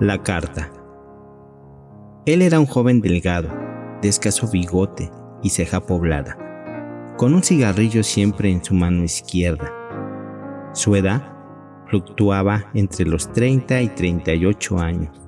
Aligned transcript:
La 0.00 0.22
carta. 0.22 0.72
Él 2.24 2.40
era 2.40 2.58
un 2.58 2.64
joven 2.64 3.02
delgado, 3.02 3.50
de 4.00 4.08
escaso 4.08 4.48
bigote 4.50 5.10
y 5.42 5.50
ceja 5.50 5.84
poblada, 5.84 6.38
con 7.18 7.34
un 7.34 7.42
cigarrillo 7.42 8.02
siempre 8.02 8.50
en 8.50 8.64
su 8.64 8.72
mano 8.72 9.04
izquierda. 9.04 9.70
Su 10.72 10.96
edad 10.96 11.20
fluctuaba 11.88 12.70
entre 12.72 13.04
los 13.04 13.30
30 13.30 13.82
y 13.82 13.88
38 13.88 14.78
años. 14.78 15.20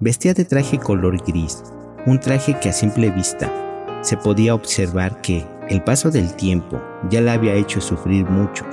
Vestía 0.00 0.32
de 0.32 0.46
traje 0.46 0.78
color 0.78 1.22
gris, 1.26 1.62
un 2.06 2.18
traje 2.18 2.58
que 2.60 2.70
a 2.70 2.72
simple 2.72 3.10
vista 3.10 3.52
se 4.00 4.16
podía 4.16 4.54
observar 4.54 5.20
que 5.20 5.44
el 5.68 5.84
paso 5.84 6.10
del 6.10 6.34
tiempo 6.36 6.80
ya 7.10 7.20
le 7.20 7.30
había 7.30 7.52
hecho 7.52 7.82
sufrir 7.82 8.24
mucho. 8.24 8.64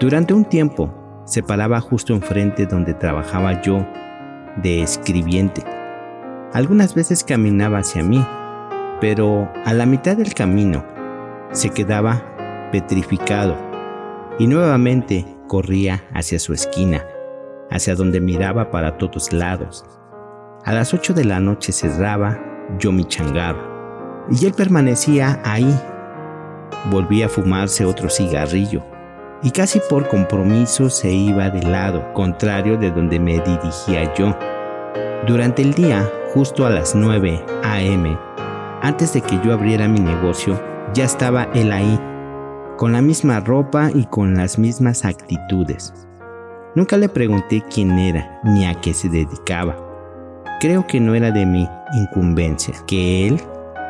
Durante 0.00 0.34
un 0.34 0.44
tiempo 0.44 0.92
se 1.24 1.40
paraba 1.40 1.80
justo 1.80 2.14
enfrente 2.14 2.66
donde 2.66 2.94
trabajaba 2.94 3.62
yo 3.62 3.86
de 4.56 4.82
escribiente. 4.82 5.62
Algunas 6.52 6.94
veces 6.94 7.24
caminaba 7.24 7.78
hacia 7.78 8.02
mí, 8.02 8.24
pero 9.00 9.50
a 9.64 9.72
la 9.72 9.86
mitad 9.86 10.16
del 10.16 10.34
camino 10.34 10.84
se 11.52 11.70
quedaba 11.70 12.22
petrificado 12.72 13.56
y 14.38 14.46
nuevamente 14.46 15.26
corría 15.48 16.04
hacia 16.14 16.38
su 16.38 16.52
esquina, 16.52 17.04
hacia 17.70 17.94
donde 17.94 18.20
miraba 18.20 18.70
para 18.70 18.98
todos 18.98 19.32
lados. 19.32 19.84
A 20.64 20.72
las 20.72 20.92
8 20.92 21.14
de 21.14 21.24
la 21.24 21.40
noche 21.40 21.72
cerraba 21.72 22.38
yo 22.78 22.92
mi 22.92 23.04
changarro 23.04 24.26
y 24.30 24.46
él 24.46 24.52
permanecía 24.52 25.40
ahí. 25.44 25.74
Volvía 26.90 27.26
a 27.26 27.28
fumarse 27.28 27.84
otro 27.84 28.08
cigarrillo 28.08 28.82
y 29.42 29.50
casi 29.50 29.80
por 29.88 30.08
compromiso 30.08 30.90
se 30.90 31.10
iba 31.10 31.50
del 31.50 31.72
lado 31.72 32.12
contrario 32.12 32.76
de 32.76 32.90
donde 32.90 33.18
me 33.18 33.38
dirigía 33.40 34.12
yo. 34.14 34.36
Durante 35.26 35.62
el 35.62 35.74
día, 35.74 36.08
justo 36.34 36.66
a 36.66 36.70
las 36.70 36.94
9 36.94 37.44
a.m., 37.62 38.18
antes 38.82 39.12
de 39.12 39.20
que 39.20 39.38
yo 39.44 39.52
abriera 39.52 39.88
mi 39.88 40.00
negocio, 40.00 40.60
ya 40.94 41.04
estaba 41.04 41.44
él 41.54 41.72
ahí, 41.72 41.98
con 42.76 42.92
la 42.92 43.02
misma 43.02 43.40
ropa 43.40 43.90
y 43.94 44.04
con 44.06 44.34
las 44.34 44.58
mismas 44.58 45.04
actitudes. 45.04 45.92
Nunca 46.74 46.96
le 46.96 47.08
pregunté 47.08 47.62
quién 47.72 47.98
era 47.98 48.40
ni 48.44 48.64
a 48.64 48.74
qué 48.74 48.94
se 48.94 49.08
dedicaba. 49.08 49.76
Creo 50.60 50.86
que 50.86 51.00
no 51.00 51.14
era 51.14 51.30
de 51.30 51.44
mi 51.44 51.68
incumbencia 51.94 52.74
que 52.86 53.26
él 53.26 53.40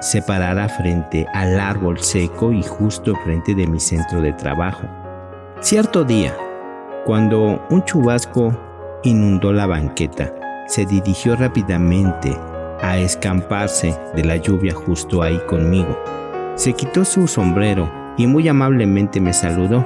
se 0.01 0.23
parara 0.23 0.69
frente 0.69 1.27
al 1.34 1.61
árbol 1.61 1.98
seco 1.98 2.53
y 2.53 2.62
justo 2.62 3.15
frente 3.25 3.55
de 3.55 3.67
mi 3.67 3.78
centro 3.78 4.23
de 4.23 4.33
trabajo. 4.33 5.00
Cierto 5.62 6.05
día, 6.05 6.34
cuando 7.05 7.61
un 7.69 7.84
chubasco 7.84 8.50
inundó 9.03 9.53
la 9.53 9.66
banqueta, 9.66 10.33
se 10.66 10.86
dirigió 10.86 11.36
rápidamente 11.36 12.34
a 12.80 12.97
escamparse 12.97 13.94
de 14.16 14.25
la 14.25 14.36
lluvia 14.36 14.72
justo 14.72 15.22
ahí 15.22 15.38
conmigo. 15.47 16.03
Se 16.55 16.72
quitó 16.72 17.05
su 17.05 17.28
sombrero 17.28 17.92
y 18.16 18.27
muy 18.27 18.48
amablemente 18.48 19.20
me 19.20 19.34
saludó, 19.34 19.84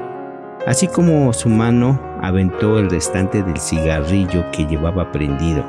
así 0.65 0.87
como 0.87 1.33
su 1.33 1.49
mano 1.49 1.99
aventó 2.23 2.79
el 2.79 2.89
restante 2.89 3.43
del 3.43 3.59
cigarrillo 3.59 4.49
que 4.53 4.67
llevaba 4.67 5.11
prendido. 5.11 5.65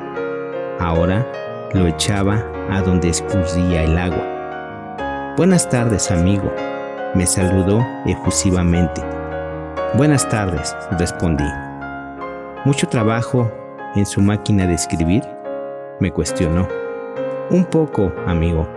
Ahora 0.79 1.25
lo 1.73 1.87
echaba 1.87 2.43
a 2.69 2.79
donde 2.83 3.09
escurría 3.09 3.83
el 3.83 3.97
agua. 3.97 5.33
Buenas 5.35 5.67
tardes, 5.67 6.11
amigo, 6.11 6.53
me 7.15 7.25
saludó 7.25 7.83
efusivamente. 8.05 9.01
Buenas 9.97 10.27
tardes, 10.27 10.75
respondí. 10.99 11.45
¿Mucho 12.65 12.85
trabajo 12.85 13.49
en 13.95 14.05
su 14.05 14.19
máquina 14.19 14.67
de 14.67 14.73
escribir? 14.73 15.23
Me 16.01 16.11
cuestionó. 16.11 16.67
Un 17.49 17.63
poco, 17.63 18.11
amigo. 18.27 18.67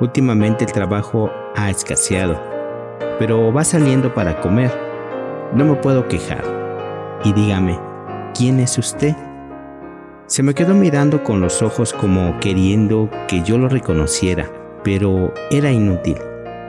Últimamente 0.00 0.64
el 0.64 0.70
trabajo 0.70 1.32
ha 1.56 1.68
escaseado, 1.68 2.40
pero 3.18 3.52
va 3.52 3.64
saliendo 3.64 4.14
para 4.14 4.40
comer. 4.40 4.70
No 5.52 5.64
me 5.64 5.74
puedo 5.74 6.06
quejar. 6.06 6.44
Y 7.24 7.32
dígame, 7.32 7.76
¿quién 8.32 8.60
es 8.60 8.78
usted? 8.78 9.16
Se 10.26 10.44
me 10.44 10.54
quedó 10.54 10.74
mirando 10.74 11.24
con 11.24 11.40
los 11.40 11.60
ojos 11.60 11.92
como 11.92 12.38
queriendo 12.38 13.10
que 13.26 13.42
yo 13.42 13.58
lo 13.58 13.68
reconociera, 13.68 14.48
pero 14.84 15.34
era 15.50 15.72
inútil. 15.72 16.18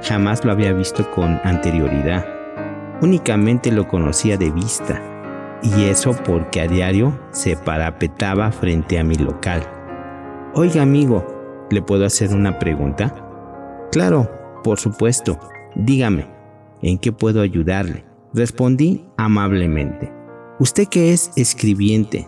Jamás 0.02 0.44
lo 0.44 0.52
había 0.52 0.74
visto 0.74 1.12
con 1.12 1.40
anterioridad. 1.44 2.37
Únicamente 3.02 3.72
lo 3.72 3.88
conocía 3.88 4.38
de 4.38 4.50
vista, 4.50 5.02
y 5.62 5.85
eso 5.85 6.16
porque 6.25 6.62
a 6.62 6.68
diario 6.68 7.19
se 7.31 7.56
parapetaba 7.56 8.52
frente 8.52 8.97
a 8.97 9.03
mi 9.03 9.16
local. 9.16 9.62
Oiga 10.56 10.81
amigo, 10.81 11.25
¿le 11.69 11.81
puedo 11.81 12.06
hacer 12.06 12.34
una 12.34 12.57
pregunta? 12.57 13.13
Claro, 13.91 14.31
por 14.63 14.80
supuesto. 14.80 15.40
Dígame, 15.75 16.28
¿en 16.81 16.97
qué 16.97 17.12
puedo 17.12 17.41
ayudarle? 17.41 18.03
Respondí 18.34 19.06
amablemente. 19.16 20.12
Usted 20.59 20.88
que 20.88 21.13
es 21.13 21.31
escribiente, 21.36 22.28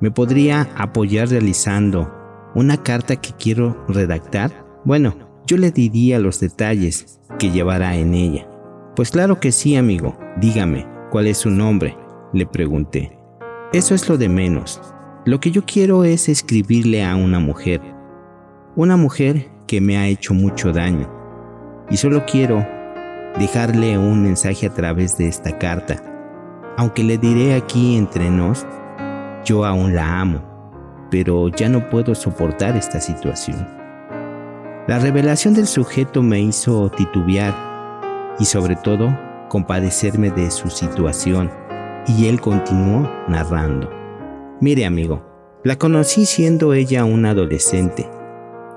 ¿me 0.00 0.12
podría 0.12 0.68
apoyar 0.76 1.30
realizando 1.30 2.12
una 2.54 2.80
carta 2.80 3.16
que 3.16 3.32
quiero 3.32 3.84
redactar? 3.88 4.64
Bueno, 4.84 5.16
yo 5.46 5.56
le 5.56 5.72
diría 5.72 6.20
los 6.20 6.38
detalles 6.38 7.20
que 7.40 7.50
llevará 7.50 7.96
en 7.96 8.14
ella. 8.14 8.48
Pues 8.96 9.10
claro 9.10 9.38
que 9.38 9.52
sí, 9.52 9.76
amigo. 9.76 10.16
Dígame, 10.38 10.86
¿cuál 11.10 11.26
es 11.26 11.36
su 11.36 11.50
nombre? 11.50 11.94
Le 12.32 12.46
pregunté. 12.46 13.18
Eso 13.74 13.94
es 13.94 14.08
lo 14.08 14.16
de 14.16 14.30
menos. 14.30 14.80
Lo 15.26 15.38
que 15.38 15.50
yo 15.50 15.66
quiero 15.66 16.02
es 16.02 16.30
escribirle 16.30 17.04
a 17.04 17.14
una 17.14 17.38
mujer. 17.38 17.82
Una 18.74 18.96
mujer 18.96 19.50
que 19.66 19.82
me 19.82 19.98
ha 19.98 20.06
hecho 20.06 20.32
mucho 20.32 20.72
daño. 20.72 21.12
Y 21.90 21.98
solo 21.98 22.24
quiero 22.24 22.66
dejarle 23.38 23.98
un 23.98 24.22
mensaje 24.22 24.66
a 24.66 24.72
través 24.72 25.18
de 25.18 25.28
esta 25.28 25.58
carta. 25.58 26.02
Aunque 26.78 27.04
le 27.04 27.18
diré 27.18 27.54
aquí 27.54 27.98
entre 27.98 28.30
nos, 28.30 28.66
yo 29.44 29.66
aún 29.66 29.94
la 29.94 30.20
amo, 30.20 30.40
pero 31.10 31.48
ya 31.48 31.68
no 31.68 31.90
puedo 31.90 32.14
soportar 32.14 32.78
esta 32.78 32.98
situación. 32.98 33.58
La 34.88 34.98
revelación 34.98 35.52
del 35.52 35.66
sujeto 35.66 36.22
me 36.22 36.40
hizo 36.40 36.88
titubear 36.90 37.65
y 38.38 38.44
sobre 38.44 38.76
todo 38.76 39.16
compadecerme 39.48 40.30
de 40.30 40.50
su 40.50 40.68
situación 40.70 41.50
y 42.06 42.28
él 42.28 42.40
continuó 42.40 43.10
narrando. 43.28 43.90
Mire 44.60 44.86
amigo, 44.86 45.22
la 45.64 45.76
conocí 45.76 46.26
siendo 46.26 46.74
ella 46.74 47.04
una 47.04 47.30
adolescente 47.30 48.08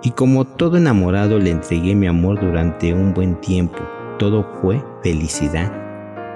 y 0.02 0.12
como 0.12 0.46
todo 0.46 0.78
enamorado 0.78 1.40
le 1.40 1.52
entregué 1.52 1.96
mi 1.96 2.08
amor 2.08 2.40
durante 2.40 2.94
un 2.94 3.14
buen 3.14 3.40
tiempo. 3.42 3.80
Todo 4.18 4.46
fue 4.62 4.84
felicidad 5.04 5.72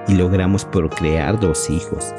y 0.08 0.14
logramos 0.14 0.64
procrear 0.64 1.40
dos 1.40 1.70
hijos, 1.70 2.14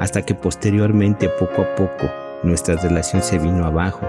hasta 0.00 0.22
que 0.22 0.34
posteriormente 0.34 1.28
poco 1.28 1.62
a 1.62 1.74
poco 1.74 2.10
nuestra 2.42 2.76
relación 2.76 3.22
se 3.22 3.38
vino 3.38 3.64
abajo. 3.64 4.08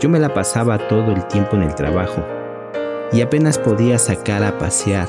Yo 0.00 0.08
me 0.08 0.18
la 0.18 0.34
pasaba 0.34 0.78
todo 0.88 1.12
el 1.12 1.26
tiempo 1.26 1.56
en 1.56 1.62
el 1.62 1.74
trabajo 1.74 2.22
y 3.12 3.22
apenas 3.22 3.58
podía 3.58 3.98
sacar 3.98 4.42
a 4.42 4.58
pasear. 4.58 5.08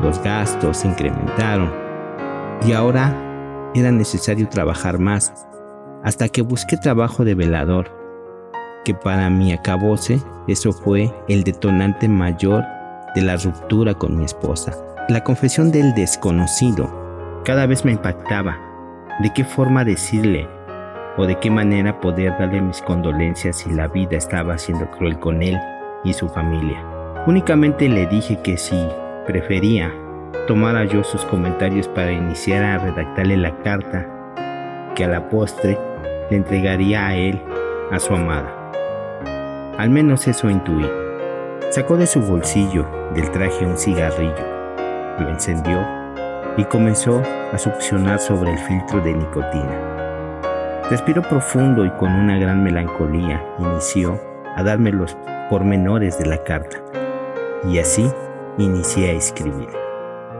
Los 0.00 0.22
gastos 0.22 0.78
se 0.78 0.88
incrementaron 0.88 1.72
y 2.66 2.72
ahora 2.72 3.14
era 3.74 3.90
necesario 3.90 4.48
trabajar 4.48 4.98
más, 4.98 5.46
hasta 6.02 6.28
que 6.28 6.42
busqué 6.42 6.76
trabajo 6.76 7.24
de 7.24 7.34
velador, 7.34 7.90
que 8.84 8.94
para 8.94 9.28
mi 9.30 9.52
acabose 9.52 10.20
eso 10.48 10.72
fue 10.72 11.12
el 11.28 11.44
detonante 11.44 12.08
mayor 12.08 12.64
de 13.14 13.22
la 13.22 13.36
ruptura 13.36 13.94
con 13.94 14.16
mi 14.16 14.24
esposa. 14.24 14.72
La 15.08 15.24
confesión 15.24 15.72
del 15.72 15.94
desconocido 15.94 16.90
cada 17.44 17.66
vez 17.66 17.84
me 17.84 17.92
impactaba. 17.92 18.58
¿De 19.20 19.32
qué 19.32 19.44
forma 19.44 19.84
decirle 19.84 20.48
o 21.16 21.24
de 21.24 21.38
qué 21.38 21.50
manera 21.50 22.00
poder 22.00 22.32
darle 22.38 22.60
mis 22.60 22.82
condolencias 22.82 23.58
si 23.58 23.70
la 23.70 23.88
vida 23.88 24.16
estaba 24.16 24.58
siendo 24.58 24.90
cruel 24.90 25.18
con 25.18 25.42
él 25.42 25.56
y 26.04 26.12
su 26.12 26.28
familia? 26.28 26.84
Únicamente 27.26 27.88
le 27.88 28.06
dije 28.06 28.40
que 28.42 28.56
si 28.56 28.76
prefería 29.26 29.92
tomara 30.46 30.84
yo 30.84 31.02
sus 31.02 31.24
comentarios 31.24 31.88
para 31.88 32.12
iniciar 32.12 32.62
a 32.62 32.78
redactarle 32.78 33.36
la 33.36 33.56
carta 33.58 34.06
que 34.94 35.04
a 35.04 35.08
la 35.08 35.28
postre 35.28 35.78
le 36.30 36.36
entregaría 36.36 37.06
a 37.06 37.16
él, 37.16 37.40
a 37.90 37.98
su 37.98 38.14
amada. 38.14 38.72
Al 39.76 39.90
menos 39.90 40.26
eso 40.28 40.48
intuí. 40.48 40.88
Sacó 41.70 41.96
de 41.96 42.06
su 42.06 42.20
bolsillo 42.20 42.86
del 43.14 43.30
traje 43.30 43.66
un 43.66 43.76
cigarrillo, 43.76 44.34
lo 45.18 45.28
encendió 45.28 45.84
y 46.56 46.64
comenzó 46.64 47.22
a 47.52 47.58
succionar 47.58 48.18
sobre 48.18 48.52
el 48.52 48.58
filtro 48.58 49.00
de 49.00 49.12
nicotina. 49.12 50.82
Respiró 50.88 51.22
profundo 51.22 51.84
y 51.84 51.90
con 51.90 52.12
una 52.12 52.38
gran 52.38 52.62
melancolía 52.62 53.44
inició 53.58 54.20
a 54.54 54.62
darme 54.62 54.92
los 54.92 55.16
pormenores 55.50 56.18
de 56.18 56.26
la 56.26 56.42
carta. 56.44 56.78
Y 57.68 57.78
así 57.78 58.08
inicié 58.58 59.10
a 59.10 59.12
escribir. 59.12 59.68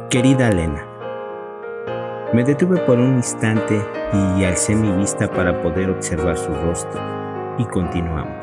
Querida 0.09 0.49
Elena, 0.49 0.87
me 2.33 2.45
detuve 2.45 2.79
por 2.79 2.99
un 2.99 3.17
instante 3.17 3.81
y 4.13 4.45
alcé 4.45 4.75
mi 4.75 4.91
vista 4.93 5.31
para 5.31 5.61
poder 5.61 5.91
observar 5.91 6.37
su 6.37 6.53
rostro. 6.53 7.01
y 7.59 7.65
continuamos. 7.65 8.35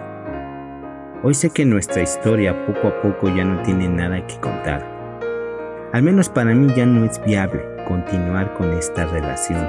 Hoy 1.22 1.36
sé 1.36 1.52
que 1.52 1.66
nuestra 1.66 2.02
historia 2.02 2.66
poco 2.66 2.88
a 2.88 3.02
poco 3.02 3.30
ya 3.30 3.46
no 3.46 3.62
tiene 3.62 3.88
nada 3.88 4.26
que 4.26 4.40
contar. 4.40 4.84
Al 5.94 6.02
menos 6.02 6.30
para 6.30 6.56
mí 6.56 6.74
ya 6.76 6.88
no 6.88 7.06
es 7.06 7.24
viable 7.24 7.64
continuar 7.88 8.56
con 8.56 8.74
esta 8.74 9.06
relación. 9.06 9.68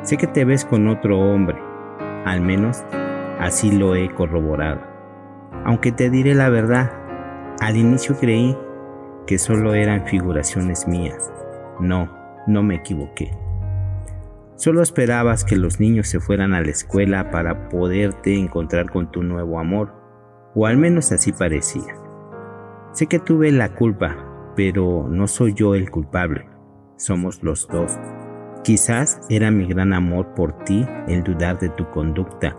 Sé 0.00 0.16
que 0.16 0.26
te 0.26 0.46
ves 0.46 0.64
con 0.64 0.88
otro 0.88 1.18
hombre, 1.18 1.58
al 2.24 2.40
menos 2.40 2.82
así 3.38 3.70
lo 3.70 3.94
he 3.94 4.08
corroborado. 4.14 4.80
Aunque 5.64 5.92
te 5.92 6.08
diré 6.08 6.34
la 6.34 6.48
verdad, 6.48 6.90
al 7.60 7.76
inicio 7.76 8.16
creí 8.18 8.56
que 9.26 9.38
solo 9.38 9.74
eran 9.74 10.06
figuraciones 10.06 10.86
mías. 10.86 11.30
No, 11.80 12.10
no 12.46 12.62
me 12.62 12.76
equivoqué. 12.76 13.30
Solo 14.56 14.82
esperabas 14.82 15.44
que 15.44 15.56
los 15.56 15.80
niños 15.80 16.08
se 16.08 16.20
fueran 16.20 16.54
a 16.54 16.60
la 16.60 16.70
escuela 16.70 17.30
para 17.30 17.68
poderte 17.68 18.38
encontrar 18.38 18.90
con 18.90 19.10
tu 19.10 19.22
nuevo 19.22 19.58
amor, 19.58 19.92
o 20.54 20.66
al 20.66 20.76
menos 20.76 21.10
así 21.10 21.32
parecía. 21.32 21.96
Sé 22.92 23.06
que 23.06 23.18
tuve 23.18 23.50
la 23.50 23.74
culpa, 23.74 24.52
pero 24.54 25.08
no 25.08 25.26
soy 25.26 25.54
yo 25.54 25.74
el 25.74 25.90
culpable, 25.90 26.46
somos 26.96 27.42
los 27.42 27.66
dos. 27.68 27.98
Quizás 28.62 29.20
era 29.28 29.50
mi 29.50 29.66
gran 29.66 29.92
amor 29.92 30.34
por 30.34 30.52
ti 30.64 30.86
el 31.08 31.24
dudar 31.24 31.58
de 31.58 31.70
tu 31.70 31.90
conducta, 31.90 32.56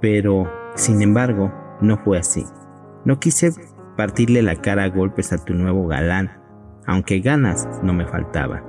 pero, 0.00 0.48
sin 0.76 1.02
embargo, 1.02 1.52
no 1.80 1.96
fue 2.04 2.18
así. 2.18 2.44
No 3.04 3.18
quise 3.18 3.52
partirle 3.96 4.42
la 4.42 4.56
cara 4.56 4.84
a 4.84 4.88
golpes 4.88 5.32
a 5.32 5.44
tu 5.44 5.54
nuevo 5.54 5.86
galán, 5.86 6.30
aunque 6.86 7.20
ganas 7.20 7.68
no 7.82 7.92
me 7.92 8.06
faltaban. 8.06 8.62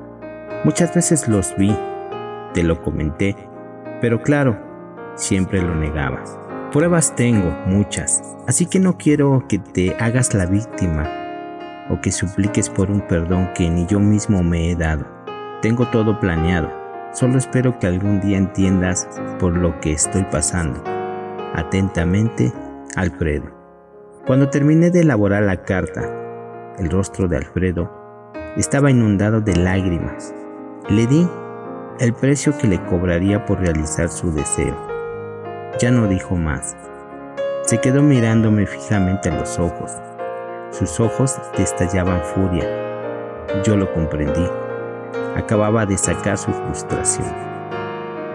Muchas 0.63 0.93
veces 0.95 1.27
los 1.27 1.55
vi, 1.57 1.75
te 2.53 2.63
lo 2.63 2.81
comenté, 2.81 3.35
pero 4.01 4.21
claro, 4.21 4.57
siempre 5.15 5.61
lo 5.61 5.75
negabas. 5.75 6.39
Pruebas 6.71 7.15
tengo, 7.15 7.49
muchas, 7.65 8.21
así 8.47 8.65
que 8.65 8.79
no 8.79 8.97
quiero 8.97 9.45
que 9.47 9.59
te 9.59 9.95
hagas 9.99 10.33
la 10.33 10.45
víctima 10.45 11.07
o 11.89 12.01
que 12.01 12.11
supliques 12.11 12.69
por 12.69 12.91
un 12.91 13.01
perdón 13.01 13.49
que 13.55 13.69
ni 13.69 13.85
yo 13.85 13.99
mismo 13.99 14.43
me 14.43 14.71
he 14.71 14.75
dado. 14.75 15.05
Tengo 15.61 15.87
todo 15.87 16.19
planeado, 16.19 16.69
solo 17.13 17.37
espero 17.37 17.79
que 17.79 17.87
algún 17.87 18.19
día 18.19 18.37
entiendas 18.37 19.07
por 19.39 19.55
lo 19.55 19.79
que 19.79 19.93
estoy 19.93 20.23
pasando. 20.23 20.83
Atentamente, 21.53 22.51
Alfredo. 22.95 23.56
Cuando 24.27 24.49
terminé 24.49 24.91
de 24.91 24.99
elaborar 24.99 25.43
la 25.43 25.63
carta, 25.63 26.01
el 26.77 26.89
rostro 26.89 27.29
de 27.29 27.37
Alfredo 27.37 27.89
estaba 28.57 28.91
inundado 28.91 29.39
de 29.39 29.55
lágrimas. 29.55 30.35
Le 30.89 31.07
di 31.07 31.25
el 32.01 32.13
precio 32.13 32.53
que 32.57 32.67
le 32.67 32.83
cobraría 32.87 33.45
por 33.45 33.61
realizar 33.61 34.09
su 34.09 34.33
deseo. 34.33 34.75
Ya 35.79 35.91
no 35.91 36.07
dijo 36.07 36.35
más. 36.35 36.75
Se 37.63 37.79
quedó 37.79 38.03
mirándome 38.03 38.65
fijamente 38.65 39.29
a 39.29 39.39
los 39.39 39.57
ojos. 39.59 39.93
Sus 40.71 40.99
ojos 40.99 41.39
destallaban 41.57 42.21
furia. 42.21 42.67
Yo 43.63 43.77
lo 43.77 43.93
comprendí. 43.93 44.45
Acababa 45.37 45.85
de 45.85 45.97
sacar 45.97 46.37
su 46.37 46.51
frustración. 46.51 47.33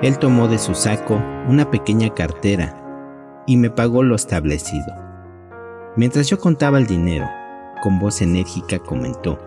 Él 0.00 0.18
tomó 0.18 0.48
de 0.48 0.56
su 0.56 0.74
saco 0.74 1.22
una 1.48 1.70
pequeña 1.70 2.08
cartera 2.14 2.74
y 3.46 3.58
me 3.58 3.68
pagó 3.68 4.02
lo 4.02 4.14
establecido. 4.14 5.11
Mientras 5.94 6.26
yo 6.26 6.40
contaba 6.40 6.78
el 6.78 6.86
dinero, 6.86 7.28
con 7.82 7.98
voz 7.98 8.22
enérgica 8.22 8.78
comentó, 8.78 9.38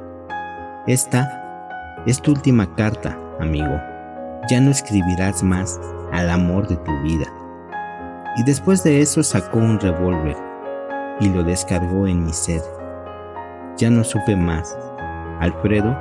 Esta 0.86 2.04
es 2.06 2.22
tu 2.22 2.34
última 2.34 2.76
carta, 2.76 3.18
amigo. 3.40 3.82
Ya 4.48 4.62
no 4.62 4.70
escribirás 4.70 5.42
más 5.42 5.80
al 6.12 6.30
amor 6.30 6.68
de 6.68 6.76
tu 6.76 6.92
vida. 7.02 7.26
Y 8.38 8.44
después 8.44 8.84
de 8.84 9.02
eso 9.02 9.24
sacó 9.24 9.58
un 9.58 9.80
revólver 9.80 10.38
y 11.20 11.30
lo 11.30 11.42
descargó 11.42 12.06
en 12.06 12.24
mi 12.24 12.32
sed. 12.32 12.62
Ya 13.78 13.90
no 13.90 14.04
supe 14.04 14.36
más. 14.36 14.78
Alfredo 15.40 15.98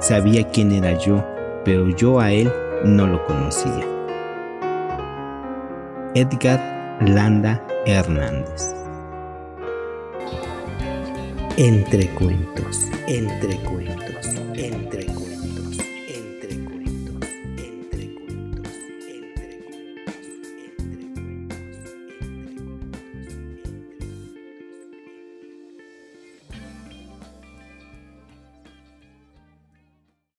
sabía 0.00 0.48
quién 0.48 0.72
era 0.72 0.98
yo, 0.98 1.24
pero 1.64 1.88
yo 1.90 2.18
a 2.18 2.32
él 2.32 2.52
no 2.84 3.06
lo 3.06 3.24
conocía. 3.26 3.86
Edgar 6.16 6.98
Landa 7.00 7.64
Hernández 7.86 8.73
entre 11.56 12.08
cuentos, 12.10 12.88
entre 13.06 13.56
cuentos, 13.58 14.26
entre 14.56 15.04
cuentos. 15.06 15.23